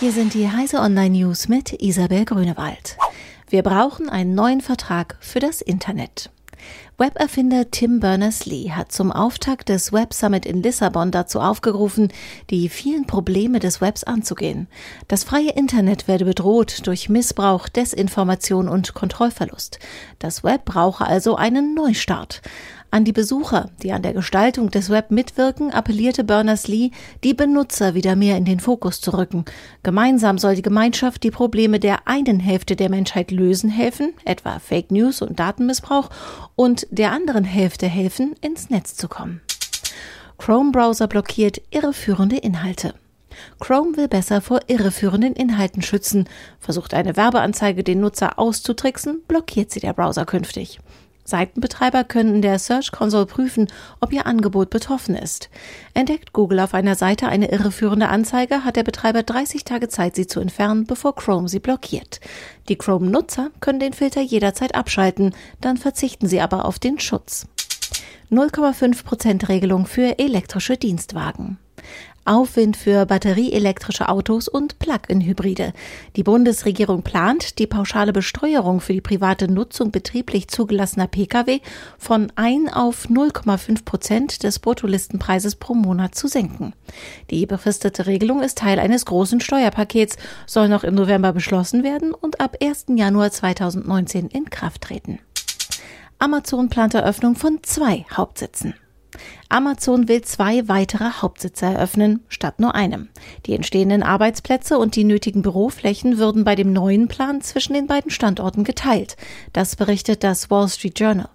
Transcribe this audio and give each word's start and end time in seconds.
Hier 0.00 0.12
sind 0.12 0.34
die 0.34 0.48
Heise 0.48 0.78
Online 0.78 1.10
News 1.10 1.48
mit 1.48 1.72
Isabel 1.82 2.24
Grünewald. 2.24 2.96
Wir 3.50 3.64
brauchen 3.64 4.08
einen 4.08 4.32
neuen 4.32 4.60
Vertrag 4.60 5.16
für 5.18 5.40
das 5.40 5.60
Internet. 5.60 6.30
Weberfinder 6.98 7.70
Tim 7.72 7.98
Berners-Lee 7.98 8.70
hat 8.70 8.92
zum 8.92 9.10
Auftakt 9.10 9.68
des 9.68 9.92
Web 9.92 10.14
Summit 10.14 10.46
in 10.46 10.62
Lissabon 10.62 11.10
dazu 11.10 11.40
aufgerufen, 11.40 12.12
die 12.50 12.68
vielen 12.68 13.06
Probleme 13.06 13.58
des 13.58 13.80
Webs 13.80 14.04
anzugehen. 14.04 14.68
Das 15.08 15.24
freie 15.24 15.50
Internet 15.50 16.06
werde 16.06 16.24
bedroht 16.24 16.86
durch 16.86 17.08
Missbrauch, 17.08 17.68
Desinformation 17.68 18.68
und 18.68 18.94
Kontrollverlust. 18.94 19.80
Das 20.20 20.44
Web 20.44 20.64
brauche 20.64 21.06
also 21.06 21.34
einen 21.34 21.74
Neustart. 21.74 22.40
An 22.90 23.04
die 23.04 23.12
Besucher, 23.12 23.70
die 23.82 23.92
an 23.92 24.00
der 24.00 24.14
Gestaltung 24.14 24.70
des 24.70 24.88
Web 24.88 25.10
mitwirken, 25.10 25.70
appellierte 25.72 26.24
Berners-Lee, 26.24 26.90
die 27.22 27.34
Benutzer 27.34 27.94
wieder 27.94 28.16
mehr 28.16 28.38
in 28.38 28.46
den 28.46 28.60
Fokus 28.60 29.02
zu 29.02 29.12
rücken. 29.12 29.44
Gemeinsam 29.82 30.38
soll 30.38 30.54
die 30.54 30.62
Gemeinschaft 30.62 31.22
die 31.22 31.30
Probleme 31.30 31.80
der 31.80 32.08
einen 32.08 32.40
Hälfte 32.40 32.76
der 32.76 32.88
Menschheit 32.88 33.30
lösen 33.30 33.68
helfen, 33.68 34.14
etwa 34.24 34.58
Fake 34.58 34.90
News 34.90 35.20
und 35.20 35.38
Datenmissbrauch, 35.38 36.08
und 36.56 36.86
der 36.90 37.12
anderen 37.12 37.44
Hälfte 37.44 37.86
helfen, 37.86 38.34
ins 38.40 38.70
Netz 38.70 38.96
zu 38.96 39.06
kommen. 39.06 39.42
Chrome-Browser 40.38 41.08
blockiert 41.08 41.60
irreführende 41.70 42.36
Inhalte. 42.36 42.94
Chrome 43.60 43.98
will 43.98 44.08
besser 44.08 44.40
vor 44.40 44.60
irreführenden 44.66 45.34
Inhalten 45.34 45.82
schützen. 45.82 46.26
Versucht 46.58 46.94
eine 46.94 47.16
Werbeanzeige 47.16 47.84
den 47.84 48.00
Nutzer 48.00 48.38
auszutricksen, 48.38 49.20
blockiert 49.28 49.70
sie 49.70 49.80
der 49.80 49.92
Browser 49.92 50.24
künftig. 50.24 50.80
Seitenbetreiber 51.28 52.04
können 52.04 52.36
in 52.36 52.42
der 52.42 52.58
Search 52.58 52.90
Console 52.90 53.26
prüfen, 53.26 53.68
ob 54.00 54.12
ihr 54.12 54.26
Angebot 54.26 54.70
betroffen 54.70 55.14
ist. 55.14 55.50
Entdeckt 55.92 56.32
Google 56.32 56.60
auf 56.60 56.72
einer 56.72 56.94
Seite 56.94 57.28
eine 57.28 57.50
irreführende 57.50 58.08
Anzeige, 58.08 58.64
hat 58.64 58.76
der 58.76 58.82
Betreiber 58.82 59.22
30 59.22 59.64
Tage 59.64 59.88
Zeit, 59.88 60.16
sie 60.16 60.26
zu 60.26 60.40
entfernen, 60.40 60.86
bevor 60.86 61.14
Chrome 61.14 61.48
sie 61.48 61.60
blockiert. 61.60 62.20
Die 62.70 62.76
Chrome-Nutzer 62.76 63.50
können 63.60 63.78
den 63.78 63.92
Filter 63.92 64.22
jederzeit 64.22 64.74
abschalten, 64.74 65.34
dann 65.60 65.76
verzichten 65.76 66.26
sie 66.26 66.40
aber 66.40 66.64
auf 66.64 66.78
den 66.78 66.98
Schutz. 66.98 67.46
0,5% 68.30 69.48
Regelung 69.48 69.86
für 69.86 70.18
elektrische 70.18 70.76
Dienstwagen. 70.76 71.58
Aufwind 72.28 72.76
für 72.76 73.06
batterieelektrische 73.06 74.08
Autos 74.08 74.48
und 74.48 74.78
Plug-in-Hybride. 74.78 75.72
Die 76.14 76.22
Bundesregierung 76.22 77.02
plant, 77.02 77.58
die 77.58 77.66
pauschale 77.66 78.12
Besteuerung 78.12 78.80
für 78.80 78.92
die 78.92 79.00
private 79.00 79.50
Nutzung 79.50 79.90
betrieblich 79.90 80.48
zugelassener 80.48 81.06
Pkw 81.06 81.60
von 81.98 82.30
1 82.36 82.72
auf 82.72 83.06
0,5 83.06 83.84
Prozent 83.84 84.42
des 84.42 84.58
Bruttolistenpreises 84.58 85.56
pro 85.56 85.74
Monat 85.74 86.14
zu 86.14 86.28
senken. 86.28 86.74
Die 87.30 87.46
befristete 87.46 88.06
Regelung 88.06 88.42
ist 88.42 88.58
Teil 88.58 88.78
eines 88.78 89.06
großen 89.06 89.40
Steuerpakets, 89.40 90.16
soll 90.46 90.68
noch 90.68 90.84
im 90.84 90.94
November 90.94 91.32
beschlossen 91.32 91.82
werden 91.82 92.12
und 92.12 92.40
ab 92.40 92.56
1. 92.62 92.86
Januar 92.94 93.30
2019 93.30 94.28
in 94.28 94.50
Kraft 94.50 94.82
treten. 94.82 95.18
Amazon 96.18 96.68
plant 96.68 96.94
Eröffnung 96.94 97.36
von 97.36 97.60
zwei 97.62 98.04
Hauptsitzen. 98.14 98.74
Amazon 99.48 100.08
will 100.08 100.22
zwei 100.22 100.68
weitere 100.68 101.10
Hauptsitze 101.20 101.66
eröffnen, 101.66 102.20
statt 102.28 102.60
nur 102.60 102.74
einem. 102.74 103.08
Die 103.46 103.54
entstehenden 103.54 104.02
Arbeitsplätze 104.02 104.78
und 104.78 104.96
die 104.96 105.04
nötigen 105.04 105.42
Büroflächen 105.42 106.18
würden 106.18 106.44
bei 106.44 106.54
dem 106.54 106.72
neuen 106.72 107.08
Plan 107.08 107.40
zwischen 107.40 107.74
den 107.74 107.86
beiden 107.86 108.10
Standorten 108.10 108.64
geteilt. 108.64 109.16
Das 109.52 109.76
berichtet 109.76 110.24
das 110.24 110.50
Wall 110.50 110.68
Street 110.68 110.98
Journal. 110.98 111.28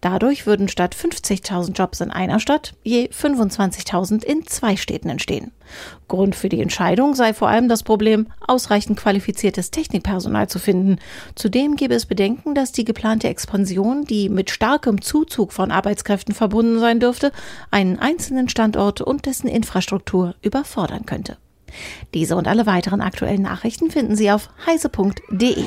Dadurch 0.00 0.46
würden 0.46 0.68
statt 0.68 0.94
50.000 0.94 1.72
Jobs 1.72 2.00
in 2.00 2.10
einer 2.10 2.40
Stadt 2.40 2.74
je 2.82 3.08
25.000 3.08 4.24
in 4.24 4.46
zwei 4.46 4.76
Städten 4.76 5.08
entstehen. 5.08 5.52
Grund 6.08 6.36
für 6.36 6.48
die 6.48 6.60
Entscheidung 6.60 7.14
sei 7.14 7.34
vor 7.34 7.48
allem 7.48 7.68
das 7.68 7.82
Problem, 7.82 8.28
ausreichend 8.46 8.98
qualifiziertes 8.98 9.70
Technikpersonal 9.70 10.48
zu 10.48 10.58
finden. 10.58 10.98
Zudem 11.34 11.76
gebe 11.76 11.94
es 11.94 12.06
Bedenken, 12.06 12.54
dass 12.54 12.72
die 12.72 12.84
geplante 12.84 13.28
Expansion, 13.28 14.04
die 14.04 14.28
mit 14.28 14.50
starkem 14.50 15.02
Zuzug 15.02 15.52
von 15.52 15.70
Arbeitskräften 15.70 16.34
verbunden 16.34 16.78
sein 16.78 17.00
dürfte, 17.00 17.32
einen 17.70 17.98
einzelnen 17.98 18.48
Standort 18.48 19.00
und 19.00 19.26
dessen 19.26 19.48
Infrastruktur 19.48 20.34
überfordern 20.42 21.06
könnte. 21.06 21.36
Diese 22.14 22.36
und 22.36 22.48
alle 22.48 22.66
weiteren 22.66 23.00
aktuellen 23.00 23.42
Nachrichten 23.42 23.90
finden 23.90 24.16
Sie 24.16 24.30
auf 24.30 24.50
heise.de. 24.66 25.64